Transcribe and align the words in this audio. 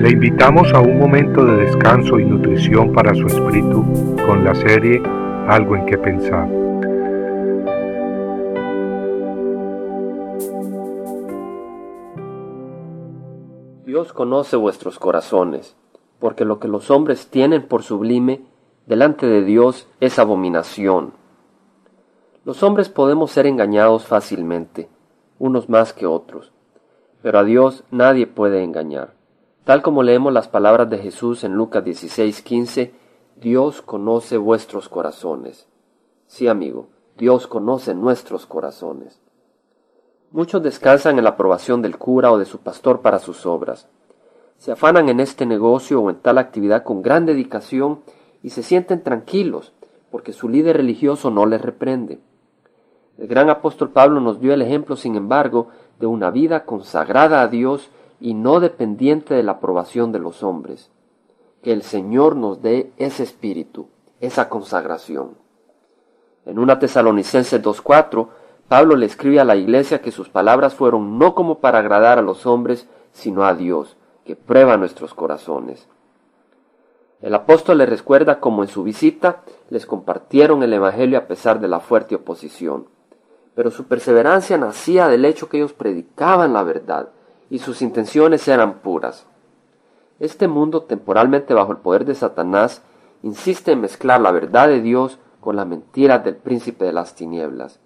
Le 0.00 0.12
invitamos 0.12 0.72
a 0.72 0.80
un 0.80 0.98
momento 0.98 1.44
de 1.44 1.66
descanso 1.66 2.18
y 2.18 2.24
nutrición 2.24 2.90
para 2.94 3.14
su 3.14 3.26
espíritu 3.26 3.84
con 4.26 4.42
la 4.42 4.54
serie 4.54 5.02
Algo 5.46 5.76
en 5.76 5.84
que 5.84 5.98
pensar. 5.98 6.48
Dios 13.84 14.14
conoce 14.14 14.56
vuestros 14.56 14.98
corazones, 14.98 15.76
porque 16.18 16.46
lo 16.46 16.58
que 16.60 16.68
los 16.68 16.90
hombres 16.90 17.28
tienen 17.28 17.68
por 17.68 17.82
sublime 17.82 18.40
delante 18.86 19.26
de 19.26 19.44
Dios 19.44 19.86
es 20.00 20.18
abominación. 20.18 21.12
Los 22.46 22.62
hombres 22.62 22.88
podemos 22.88 23.32
ser 23.32 23.46
engañados 23.46 24.06
fácilmente, 24.06 24.88
unos 25.38 25.68
más 25.68 25.92
que 25.92 26.06
otros, 26.06 26.54
pero 27.20 27.40
a 27.40 27.44
Dios 27.44 27.84
nadie 27.90 28.26
puede 28.26 28.64
engañar. 28.64 29.19
Tal 29.64 29.82
como 29.82 30.02
leemos 30.02 30.32
las 30.32 30.48
palabras 30.48 30.88
de 30.88 30.98
Jesús 30.98 31.44
en 31.44 31.52
Lucas 31.52 31.84
16:15, 31.84 32.92
Dios 33.36 33.82
conoce 33.82 34.38
vuestros 34.38 34.88
corazones. 34.88 35.68
Sí, 36.26 36.48
amigo, 36.48 36.88
Dios 37.16 37.46
conoce 37.46 37.94
nuestros 37.94 38.46
corazones. 38.46 39.20
Muchos 40.30 40.62
descansan 40.62 41.18
en 41.18 41.24
la 41.24 41.30
aprobación 41.30 41.82
del 41.82 41.98
cura 41.98 42.32
o 42.32 42.38
de 42.38 42.44
su 42.46 42.58
pastor 42.58 43.00
para 43.00 43.18
sus 43.18 43.44
obras. 43.46 43.88
Se 44.56 44.72
afanan 44.72 45.08
en 45.08 45.20
este 45.20 45.44
negocio 45.44 46.00
o 46.00 46.08
en 46.08 46.16
tal 46.16 46.38
actividad 46.38 46.82
con 46.82 47.02
gran 47.02 47.26
dedicación 47.26 48.00
y 48.42 48.50
se 48.50 48.62
sienten 48.62 49.02
tranquilos 49.02 49.72
porque 50.10 50.32
su 50.32 50.48
líder 50.48 50.76
religioso 50.76 51.30
no 51.30 51.46
les 51.46 51.60
reprende. 51.60 52.20
El 53.18 53.26
gran 53.26 53.50
apóstol 53.50 53.90
Pablo 53.90 54.20
nos 54.20 54.40
dio 54.40 54.54
el 54.54 54.62
ejemplo, 54.62 54.96
sin 54.96 55.14
embargo, 55.14 55.68
de 55.98 56.06
una 56.06 56.30
vida 56.30 56.64
consagrada 56.64 57.42
a 57.42 57.48
Dios 57.48 57.90
y 58.20 58.34
no 58.34 58.60
dependiente 58.60 59.34
de 59.34 59.42
la 59.42 59.52
aprobación 59.52 60.12
de 60.12 60.18
los 60.18 60.42
hombres. 60.42 60.90
Que 61.62 61.72
el 61.72 61.82
Señor 61.82 62.36
nos 62.36 62.62
dé 62.62 62.92
ese 62.96 63.22
espíritu, 63.22 63.88
esa 64.20 64.48
consagración. 64.48 65.36
En 66.44 66.58
una 66.58 66.78
Tesalonicenses 66.78 67.62
2.4, 67.62 68.28
Pablo 68.68 68.96
le 68.96 69.06
escribe 69.06 69.40
a 69.40 69.44
la 69.44 69.56
iglesia 69.56 70.00
que 70.00 70.12
sus 70.12 70.28
palabras 70.28 70.74
fueron 70.74 71.18
no 71.18 71.34
como 71.34 71.58
para 71.58 71.78
agradar 71.78 72.18
a 72.18 72.22
los 72.22 72.46
hombres, 72.46 72.86
sino 73.12 73.44
a 73.44 73.54
Dios, 73.54 73.96
que 74.24 74.36
prueba 74.36 74.76
nuestros 74.76 75.12
corazones. 75.12 75.88
El 77.20 77.34
apóstol 77.34 77.78
les 77.78 77.88
recuerda 77.88 78.40
cómo 78.40 78.62
en 78.62 78.68
su 78.68 78.82
visita 78.82 79.42
les 79.68 79.84
compartieron 79.84 80.62
el 80.62 80.72
Evangelio 80.72 81.18
a 81.18 81.26
pesar 81.26 81.60
de 81.60 81.68
la 81.68 81.80
fuerte 81.80 82.14
oposición. 82.14 82.86
Pero 83.54 83.70
su 83.70 83.84
perseverancia 83.84 84.56
nacía 84.56 85.08
del 85.08 85.24
hecho 85.24 85.48
que 85.48 85.58
ellos 85.58 85.74
predicaban 85.74 86.52
la 86.52 86.62
verdad 86.62 87.10
y 87.50 87.58
sus 87.58 87.82
intenciones 87.82 88.46
eran 88.48 88.78
puras. 88.78 89.26
Este 90.20 90.48
mundo, 90.48 90.84
temporalmente 90.84 91.52
bajo 91.52 91.72
el 91.72 91.78
poder 91.78 92.04
de 92.04 92.14
Satanás, 92.14 92.82
insiste 93.22 93.72
en 93.72 93.80
mezclar 93.80 94.20
la 94.20 94.30
verdad 94.30 94.68
de 94.68 94.80
Dios 94.80 95.18
con 95.40 95.56
la 95.56 95.64
mentira 95.64 96.20
del 96.20 96.36
príncipe 96.36 96.84
de 96.84 96.92
las 96.92 97.14
tinieblas. 97.14 97.80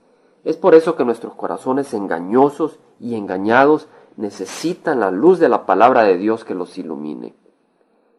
Es 0.44 0.56
por 0.56 0.74
eso 0.74 0.94
que 0.94 1.04
nuestros 1.04 1.34
corazones 1.34 1.94
engañosos 1.94 2.78
y 3.00 3.14
engañados 3.14 3.88
necesitan 4.16 5.00
la 5.00 5.10
luz 5.10 5.38
de 5.38 5.48
la 5.48 5.64
palabra 5.64 6.02
de 6.02 6.18
Dios 6.18 6.44
que 6.44 6.54
los 6.54 6.76
ilumine. 6.76 7.34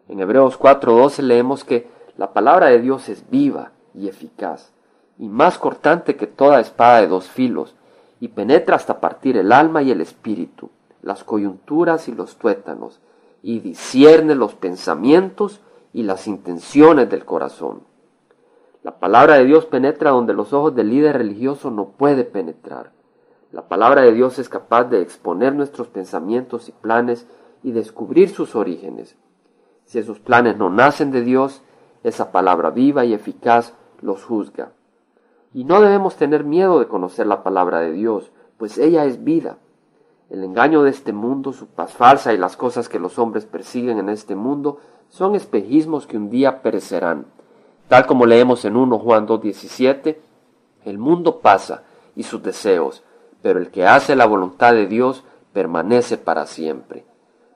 En 0.07 0.19
Hebreos 0.19 0.57
4:12 0.57 1.21
leemos 1.21 1.63
que 1.63 1.87
la 2.17 2.33
palabra 2.33 2.67
de 2.67 2.79
Dios 2.79 3.09
es 3.09 3.29
viva 3.29 3.71
y 3.93 4.07
eficaz, 4.07 4.71
y 5.17 5.27
más 5.27 5.57
cortante 5.57 6.15
que 6.15 6.27
toda 6.27 6.59
espada 6.59 7.01
de 7.01 7.07
dos 7.07 7.27
filos, 7.29 7.75
y 8.19 8.29
penetra 8.29 8.75
hasta 8.75 8.99
partir 8.99 9.37
el 9.37 9.51
alma 9.51 9.83
y 9.83 9.91
el 9.91 10.01
espíritu, 10.01 10.69
las 11.05 11.23
coyunturas 11.23 12.09
y 12.09 12.15
los 12.15 12.35
tuétanos, 12.37 12.99
y 13.43 13.59
discierne 13.59 14.33
los 14.33 14.55
pensamientos 14.55 15.61
y 15.93 16.01
las 16.01 16.27
intenciones 16.27 17.11
del 17.11 17.25
corazón. 17.25 17.83
La 18.81 18.97
palabra 18.97 19.35
de 19.35 19.45
Dios 19.45 19.67
penetra 19.67 20.09
donde 20.09 20.33
los 20.33 20.51
ojos 20.51 20.75
del 20.75 20.89
líder 20.89 21.19
religioso 21.19 21.69
no 21.69 21.89
puede 21.89 22.23
penetrar. 22.23 22.91
La 23.51 23.67
palabra 23.67 24.01
de 24.01 24.13
Dios 24.13 24.39
es 24.39 24.49
capaz 24.49 24.85
de 24.85 25.01
exponer 25.01 25.53
nuestros 25.53 25.87
pensamientos 25.87 26.69
y 26.69 26.71
planes 26.71 27.27
y 27.61 27.71
descubrir 27.71 28.29
sus 28.29 28.55
orígenes. 28.55 29.15
Si 29.85 29.99
esos 29.99 30.19
planes 30.19 30.57
no 30.57 30.71
nacen 30.71 31.11
de 31.11 31.21
Dios, 31.21 31.61
esa 32.01 32.31
palabra 32.31 32.71
viva 32.71 33.05
y 33.05 33.13
eficaz 33.13 33.75
los 34.01 34.23
juzga. 34.23 34.71
Y 35.53 35.65
no 35.65 35.81
debemos 35.81 36.15
tener 36.15 36.43
miedo 36.43 36.79
de 36.79 36.87
conocer 36.87 37.27
la 37.27 37.43
palabra 37.43 37.79
de 37.81 37.91
Dios, 37.91 38.31
pues 38.57 38.79
ella 38.79 39.05
es 39.05 39.23
vida. 39.23 39.59
El 40.29 40.43
engaño 40.43 40.83
de 40.83 40.89
este 40.89 41.13
mundo, 41.13 41.53
su 41.53 41.67
paz 41.67 41.93
falsa 41.93 42.33
y 42.33 42.37
las 42.37 42.57
cosas 42.57 42.89
que 42.89 42.99
los 42.99 43.19
hombres 43.19 43.45
persiguen 43.45 43.99
en 43.99 44.09
este 44.09 44.35
mundo 44.35 44.79
son 45.09 45.35
espejismos 45.35 46.07
que 46.07 46.17
un 46.17 46.29
día 46.29 46.61
perecerán. 46.61 47.25
Tal 47.87 48.07
como 48.07 48.25
leemos 48.25 48.65
en 48.65 48.75
1 48.75 48.97
Juan 48.97 49.27
2.17, 49.27 50.17
el 50.85 50.97
mundo 50.97 51.39
pasa 51.39 51.83
y 52.15 52.23
sus 52.23 52.41
deseos, 52.41 53.03
pero 53.41 53.59
el 53.59 53.69
que 53.69 53.85
hace 53.85 54.15
la 54.15 54.25
voluntad 54.25 54.73
de 54.73 54.87
Dios 54.87 55.23
permanece 55.53 56.17
para 56.17 56.47
siempre. 56.47 57.05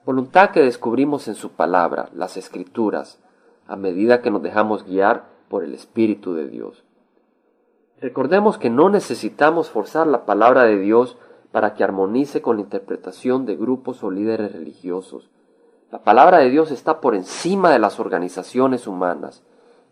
Voluntad 0.06 0.50
que 0.50 0.60
descubrimos 0.60 1.28
en 1.28 1.34
su 1.34 1.50
palabra, 1.50 2.08
las 2.14 2.36
escrituras, 2.36 3.18
a 3.66 3.76
medida 3.76 4.22
que 4.22 4.30
nos 4.30 4.42
dejamos 4.42 4.84
guiar 4.84 5.24
por 5.48 5.64
el 5.64 5.74
Espíritu 5.74 6.34
de 6.34 6.48
Dios. 6.48 6.84
Recordemos 8.00 8.56
que 8.56 8.70
no 8.70 8.88
necesitamos 8.88 9.68
forzar 9.68 10.06
la 10.06 10.24
palabra 10.24 10.64
de 10.64 10.78
Dios 10.78 11.18
para 11.52 11.74
que 11.74 11.84
armonice 11.84 12.42
con 12.42 12.56
la 12.56 12.62
interpretación 12.62 13.46
de 13.46 13.56
grupos 13.56 14.02
o 14.04 14.10
líderes 14.10 14.52
religiosos. 14.52 15.28
La 15.90 15.98
palabra 15.98 16.38
de 16.38 16.50
Dios 16.50 16.70
está 16.70 17.00
por 17.00 17.14
encima 17.14 17.70
de 17.70 17.80
las 17.80 17.98
organizaciones 17.98 18.86
humanas. 18.86 19.42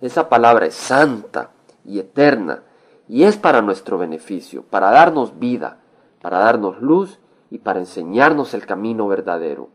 Esa 0.00 0.28
palabra 0.28 0.66
es 0.66 0.74
santa 0.74 1.50
y 1.84 1.98
eterna 1.98 2.62
y 3.08 3.24
es 3.24 3.36
para 3.36 3.62
nuestro 3.62 3.98
beneficio, 3.98 4.62
para 4.62 4.90
darnos 4.90 5.38
vida, 5.40 5.78
para 6.20 6.38
darnos 6.38 6.80
luz 6.80 7.18
y 7.50 7.58
para 7.58 7.80
enseñarnos 7.80 8.54
el 8.54 8.64
camino 8.66 9.08
verdadero. 9.08 9.70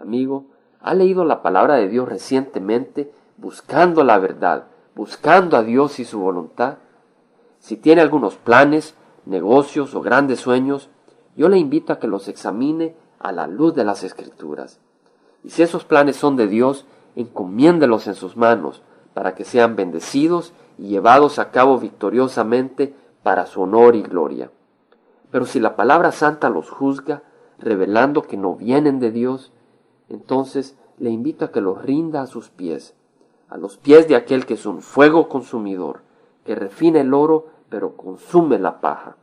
Amigo, 0.00 0.46
¿ha 0.80 0.94
leído 0.94 1.24
la 1.24 1.42
palabra 1.42 1.76
de 1.76 1.88
Dios 1.88 2.08
recientemente 2.08 3.12
buscando 3.36 4.02
la 4.02 4.18
verdad, 4.18 4.64
buscando 4.96 5.56
a 5.56 5.62
Dios 5.62 6.00
y 6.00 6.04
su 6.04 6.18
voluntad? 6.18 6.78
Si 7.60 7.76
tiene 7.76 8.00
algunos 8.00 8.36
planes, 8.36 8.94
negocios 9.26 9.94
o 9.94 10.00
grandes 10.00 10.40
sueños, 10.40 10.90
yo 11.36 11.48
le 11.48 11.58
invito 11.58 11.92
a 11.92 11.98
que 11.98 12.06
los 12.06 12.28
examine 12.28 12.96
a 13.18 13.32
la 13.32 13.46
luz 13.46 13.74
de 13.74 13.84
las 13.84 14.02
escrituras. 14.02 14.80
Y 15.44 15.50
si 15.50 15.62
esos 15.62 15.84
planes 15.84 16.16
son 16.16 16.36
de 16.36 16.46
Dios, 16.46 16.86
encomiéndelos 17.14 18.06
en 18.06 18.14
sus 18.14 18.36
manos 18.36 18.82
para 19.14 19.34
que 19.34 19.44
sean 19.44 19.76
bendecidos 19.76 20.52
y 20.78 20.88
llevados 20.88 21.38
a 21.38 21.50
cabo 21.50 21.78
victoriosamente 21.78 22.94
para 23.22 23.46
su 23.46 23.62
honor 23.62 23.96
y 23.96 24.02
gloria. 24.02 24.50
Pero 25.30 25.46
si 25.46 25.60
la 25.60 25.76
palabra 25.76 26.12
santa 26.12 26.50
los 26.50 26.70
juzga, 26.70 27.22
revelando 27.58 28.22
que 28.22 28.36
no 28.36 28.54
vienen 28.54 29.00
de 29.00 29.10
Dios, 29.10 29.52
entonces 30.08 30.76
le 30.98 31.10
invito 31.10 31.44
a 31.46 31.52
que 31.52 31.60
los 31.60 31.82
rinda 31.82 32.22
a 32.22 32.26
sus 32.26 32.50
pies, 32.50 32.94
a 33.48 33.56
los 33.56 33.76
pies 33.76 34.08
de 34.08 34.16
aquel 34.16 34.46
que 34.46 34.54
es 34.54 34.66
un 34.66 34.82
fuego 34.82 35.28
consumidor, 35.28 36.02
que 36.44 36.54
refina 36.54 37.00
el 37.00 37.14
oro 37.14 37.46
pero 37.68 37.96
consume 37.96 38.58
la 38.58 38.80
paja. 38.80 39.16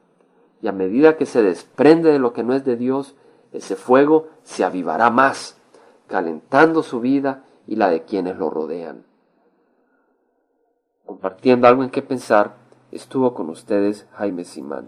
Y 0.63 0.68
a 0.69 0.72
medida 0.72 1.18
que 1.18 1.25
se 1.25 1.44
desprende 1.44 2.13
de 2.13 2.19
lo 2.19 2.31
que 2.31 2.41
no 2.41 2.56
es 2.56 2.63
de 2.63 2.78
Dios, 2.78 3.18
ese 3.51 3.75
fuego 3.75 4.29
se 4.44 4.63
avivará 4.63 5.09
más, 5.09 5.57
calentando 6.07 6.84
su 6.84 7.01
vida 7.01 7.44
y 7.68 7.75
la 7.75 7.90
de 7.90 8.03
quienes 8.03 8.38
lo 8.38 8.50
rodean. 8.50 9.03
Compartiendo 11.06 11.68
algo 11.68 11.84
en 11.84 11.90
qué 11.90 12.01
pensar, 12.01 12.53
estuvo 12.94 13.34
con 13.34 13.50
ustedes 13.50 14.07
Jaime 14.13 14.46
Simán. 14.46 14.85